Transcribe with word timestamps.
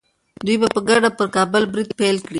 دوی 0.45 0.55
به 0.61 0.67
په 0.75 0.81
ګډه 0.89 1.09
پر 1.17 1.27
کابل 1.35 1.63
برید 1.71 1.89
پیل 1.99 2.17
کړي. 2.25 2.29